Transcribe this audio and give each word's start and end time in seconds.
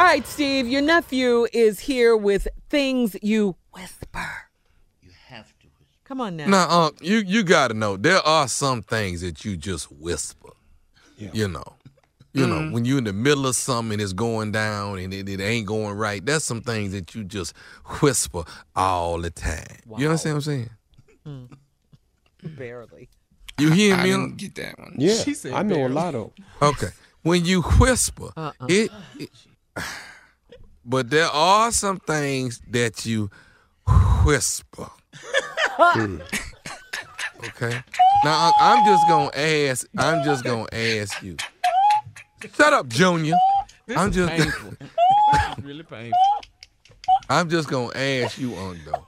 All 0.00 0.06
right, 0.06 0.26
Steve, 0.26 0.66
your 0.66 0.80
nephew 0.80 1.46
is 1.52 1.80
here 1.80 2.16
with 2.16 2.48
things 2.70 3.16
you 3.20 3.56
whisper. 3.74 4.30
You 5.02 5.10
have 5.26 5.48
to 5.60 5.66
whisper. 5.78 5.98
Come 6.04 6.22
on 6.22 6.36
now. 6.38 6.46
Now, 6.46 6.70
Unc, 6.84 6.96
you 7.02 7.18
you 7.18 7.42
got 7.42 7.68
to 7.68 7.74
know 7.74 7.98
there 7.98 8.26
are 8.26 8.48
some 8.48 8.80
things 8.80 9.20
that 9.20 9.44
you 9.44 9.58
just 9.58 9.92
whisper. 9.92 10.48
You 11.18 11.48
know, 11.48 11.76
you 12.32 12.46
know 12.46 12.60
Mhm. 12.60 12.72
when 12.72 12.86
you're 12.86 12.96
in 12.96 13.04
the 13.04 13.12
middle 13.12 13.46
of 13.46 13.54
something 13.54 13.92
and 13.92 14.00
it's 14.00 14.14
going 14.14 14.52
down 14.52 14.98
and 14.98 15.12
it, 15.12 15.28
it 15.28 15.38
ain't 15.38 15.66
going 15.66 15.94
right. 15.94 16.24
There's 16.24 16.44
some 16.44 16.62
things 16.62 16.92
that 16.92 17.14
you 17.14 17.22
just 17.22 17.52
whisper 18.00 18.44
all 18.74 19.20
the 19.20 19.28
time. 19.30 19.66
You 19.98 20.06
understand 20.08 20.36
what 20.36 20.46
I'm 20.48 20.68
saying? 21.26 21.48
Barely. 22.56 23.10
You 23.58 23.70
hear 23.70 23.96
I 23.96 24.04
me? 24.04 24.08
didn't 24.12 24.36
get 24.38 24.54
that 24.54 24.78
one. 24.78 24.94
Yeah, 24.96 25.16
She 25.16 25.34
said 25.34 25.52
I 25.52 25.60
know 25.62 25.74
barely. 25.74 25.92
a 25.92 25.94
lot 25.94 26.14
of. 26.14 26.32
Okay. 26.62 26.88
When 27.20 27.44
you 27.44 27.60
whisper, 27.60 28.30
Uh-uh. 28.34 28.52
it, 28.66 28.90
it- 29.18 29.30
But 30.84 31.10
there 31.10 31.28
are 31.28 31.70
some 31.72 31.98
things 31.98 32.60
that 32.70 33.04
you 33.06 33.30
whisper. 34.24 34.88
Okay. 37.42 37.82
Now 38.22 38.52
I'm 38.60 38.84
just 38.84 39.08
gonna 39.08 39.30
ask. 39.34 39.86
I'm 39.96 40.22
just 40.24 40.44
gonna 40.44 40.66
ask 40.72 41.22
you. 41.22 41.36
Shut 42.54 42.72
up, 42.74 42.86
Junior. 42.88 43.34
This 43.86 43.96
I'm 43.96 44.10
is 44.10 44.14
just. 44.16 44.30
painful. 44.30 44.72
really 45.62 45.82
painful. 45.82 46.18
I'm 47.30 47.48
just 47.48 47.68
gonna 47.68 47.96
ask 47.98 48.36
you, 48.38 48.54
Unc, 48.56 48.78
though. 48.84 49.06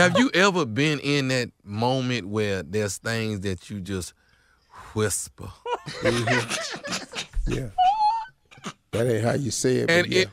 Have 0.00 0.18
you 0.18 0.30
ever 0.32 0.64
been 0.64 0.98
in 1.00 1.28
that 1.28 1.50
moment 1.62 2.26
where 2.28 2.62
there's 2.62 2.96
things 2.96 3.40
that 3.40 3.68
you 3.68 3.80
just 3.80 4.14
whisper? 4.94 5.50
Yeah. 7.46 7.68
That 8.94 9.06
ain't 9.12 9.24
how 9.24 9.34
you 9.34 9.50
say 9.50 9.76
it. 9.78 9.90
And 9.90 10.06
but 10.06 10.10
yeah. 10.10 10.22
it 10.22 10.28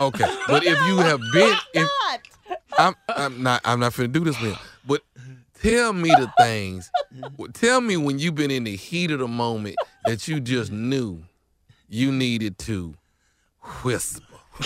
okay, 0.00 0.36
but 0.46 0.64
if 0.64 0.78
you 0.86 0.98
have 0.98 1.20
been, 1.32 1.56
oh, 1.76 2.16
if 2.46 2.58
I'm, 2.78 2.94
I'm 3.08 3.42
not, 3.42 3.60
I'm 3.64 3.80
not 3.80 3.92
finna 3.92 4.12
do 4.12 4.20
this 4.24 4.40
with. 4.40 4.52
you, 4.52 4.58
But 4.86 5.02
tell 5.60 5.92
me 5.92 6.10
the 6.10 6.32
things. 6.38 6.90
Tell 7.54 7.80
me 7.80 7.96
when 7.96 8.18
you've 8.18 8.36
been 8.36 8.52
in 8.52 8.64
the 8.64 8.76
heat 8.76 9.10
of 9.10 9.18
the 9.18 9.28
moment 9.28 9.76
that 10.04 10.28
you 10.28 10.40
just 10.40 10.70
knew 10.70 11.22
you 11.88 12.12
needed 12.12 12.58
to 12.58 12.94
whisper. 13.82 14.22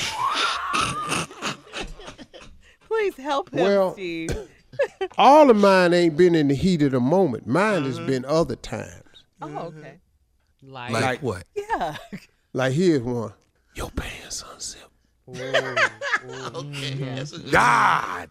Please 2.87 3.16
help 3.16 3.53
him, 3.53 3.60
Well- 3.60 3.92
Steve. 3.94 4.37
all 5.19 5.50
of 5.50 5.56
mine 5.56 5.92
ain't 5.92 6.16
been 6.16 6.34
in 6.34 6.48
the 6.48 6.54
heat 6.54 6.82
of 6.82 6.92
the 6.92 7.00
moment. 7.00 7.47
Mine 7.47 7.84
has 7.84 7.98
uh-huh. 7.98 8.06
been 8.06 8.25
other 8.25 8.56
times. 8.56 9.25
Oh, 9.41 9.56
okay. 9.59 9.98
Like, 10.62 10.92
Like, 10.92 11.22
what? 11.22 11.44
yeah. 11.54 11.97
Like 12.52 12.72
here's 12.72 13.00
one. 13.02 13.32
Your 13.74 13.90
pants 13.90 14.42
mm. 14.42 14.52
unzipped. 14.54 14.88
Okay, 15.28 15.38
mm-hmm. 16.92 17.14
that's 17.14 17.32
a 17.32 17.38
good 17.38 17.52
God, 17.52 18.30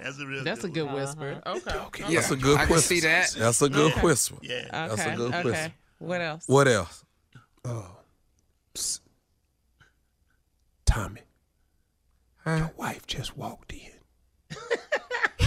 That's 0.00 0.18
a 0.18 0.26
real 0.26 0.42
That's 0.42 0.64
a 0.64 0.68
good 0.68 0.74
good 0.74 0.86
one. 0.86 0.94
whisper. 0.96 1.40
Uh-huh. 1.46 1.56
Okay. 1.56 2.02
okay. 2.02 2.14
that's 2.14 2.30
a 2.30 2.36
good 2.36 2.58
I 2.58 2.64
can 2.64 2.74
whisper. 2.74 2.94
see 2.94 3.00
that. 3.00 3.30
That's 3.38 3.62
a 3.62 3.68
good 3.68 3.92
Okay. 3.92 4.00
whisper. 4.00 4.36
Yeah. 4.42 4.66
That's 4.70 5.00
a 5.00 5.06
Okay, 5.06 5.16
good 5.16 5.34
okay. 5.34 5.42
whisper. 5.44 5.72
What 5.98 6.20
else? 6.20 6.44
What 6.48 6.68
else? 6.68 7.04
Oh, 7.64 7.86
psst. 8.74 9.00
Tommy, 10.86 11.20
your 12.46 12.72
wife 12.76 13.06
just 13.06 13.36
walked 13.36 13.72
in. 13.72 14.56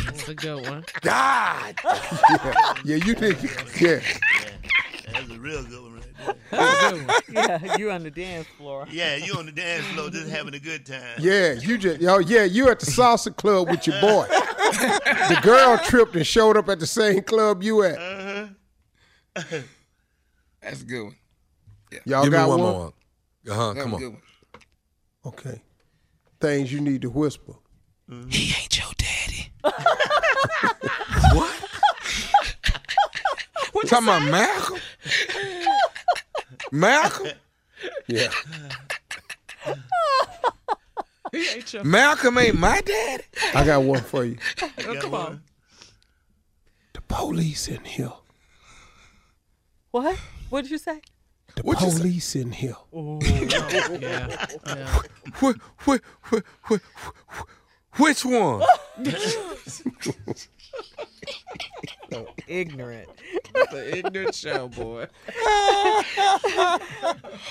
That's 0.05 0.29
a 0.29 0.35
good 0.35 0.69
one. 0.69 0.85
God. 1.01 1.75
yeah, 1.83 2.73
yeah, 2.85 2.95
you 2.97 3.13
think, 3.13 3.41
yeah. 3.81 3.99
That's 5.27 5.37
a 5.37 5.39
real 5.39 5.63
good 5.63 5.81
one 5.81 5.93
right 5.93 6.03
there. 6.25 6.35
That's 6.51 6.91
a 6.91 6.95
good 6.95 7.07
one. 7.07 7.15
Yeah, 7.33 7.77
you 7.77 7.91
on 7.91 8.03
the 8.03 8.11
dance 8.11 8.47
floor. 8.57 8.85
Yeah, 8.91 9.15
you 9.15 9.33
on 9.35 9.45
the 9.45 9.51
dance 9.51 9.85
floor 9.87 10.09
just 10.09 10.29
having 10.29 10.53
a 10.53 10.59
good 10.59 10.85
time. 10.85 11.15
Yeah, 11.19 11.53
you 11.53 11.77
just 11.77 12.01
yo, 12.01 12.19
yeah, 12.19 12.43
you 12.43 12.69
at 12.69 12.79
the 12.79 12.85
salsa 12.85 13.35
club 13.35 13.69
with 13.69 13.87
your 13.87 13.99
boy. 14.01 14.25
the 14.29 15.39
girl 15.41 15.77
tripped 15.77 16.15
and 16.15 16.25
showed 16.27 16.57
up 16.57 16.67
at 16.69 16.79
the 16.79 16.87
same 16.87 17.21
club 17.23 17.63
you 17.63 17.83
at. 17.83 17.97
Uh-huh. 17.97 18.47
That's 20.61 20.81
a 20.81 20.85
good 20.85 21.03
one. 21.03 21.15
Y'all 22.05 22.23
Give 22.23 22.31
me 22.33 22.37
got 22.37 22.49
one 22.49 22.59
one? 22.61 22.71
more. 22.71 22.93
Uh 23.49 23.53
huh. 23.53 23.73
That 23.73 23.81
Come 23.83 23.93
on. 23.95 23.99
good 23.99 24.11
one. 24.13 24.21
Okay. 25.25 25.61
Things 26.39 26.71
you 26.71 26.81
need 26.81 27.01
to 27.03 27.09
whisper. 27.09 27.53
He 28.29 28.53
ain't 28.61 28.77
your 28.77 28.91
daddy. 28.97 29.51
What? 31.33 31.51
What? 33.71 33.87
Talking 33.87 34.07
about 34.07 34.29
Malcolm? 34.29 34.62
Malcolm? 36.73 37.27
Yeah. 38.07 38.29
He 41.31 41.47
ain't 41.49 41.71
your- 41.73 41.83
Malcolm 41.83 42.37
ain't 42.37 42.57
my 42.59 42.81
daddy. 42.81 43.23
I 43.53 43.63
got 43.65 43.83
one 43.83 44.01
for 44.01 44.25
you. 44.25 44.37
Oh, 44.61 44.95
come 44.99 45.13
on. 45.13 45.43
The 46.93 47.01
police 47.01 47.67
in 47.67 47.83
here. 47.85 48.11
What? 49.91 50.17
What 50.49 50.63
did 50.63 50.71
you 50.71 50.77
say? 50.79 51.01
The 51.55 51.61
What 51.63 51.79
you 51.81 51.91
say? 51.91 51.97
police 51.99 52.35
in 52.35 52.51
here. 52.51 52.75
Oh, 52.91 53.19
yeah. 53.21 54.45
yeah. 54.65 55.01
Wh- 55.39 55.53
wh- 55.85 55.97
wh- 56.31 56.41
wh- 56.71 56.79
wh- 57.29 57.99
Which 57.99 58.25
one? 58.25 58.63
So 62.11 62.27
ignorant. 62.47 63.09
The 63.73 63.97
ignorant 63.97 64.35
show, 64.35 64.67
boy. 64.67 65.07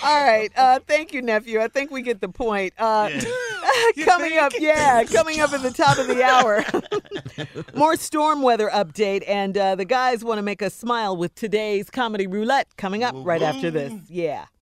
All 0.04 0.24
right. 0.24 0.50
Uh, 0.56 0.78
thank 0.86 1.12
you, 1.12 1.20
nephew. 1.20 1.60
I 1.60 1.66
think 1.66 1.90
we 1.90 2.02
get 2.02 2.20
the 2.20 2.28
point. 2.28 2.72
Uh, 2.78 3.10
coming 4.04 4.38
up, 4.38 4.52
yeah, 4.58 5.02
coming 5.04 5.40
up 5.40 5.52
at 5.52 5.62
the 5.62 5.72
top 5.72 5.98
of 5.98 6.06
the 6.06 6.22
hour. 6.22 6.64
More 7.74 7.96
storm 7.96 8.42
weather 8.42 8.70
update, 8.70 9.24
and 9.26 9.58
uh, 9.58 9.74
the 9.74 9.84
guys 9.84 10.24
want 10.24 10.38
to 10.38 10.42
make 10.42 10.62
us 10.62 10.74
smile 10.74 11.16
with 11.16 11.34
today's 11.34 11.90
comedy 11.90 12.28
roulette 12.28 12.68
coming 12.76 13.02
up 13.02 13.14
right 13.18 13.42
after 13.42 13.70
this. 13.70 13.92
Yeah. 14.08 14.46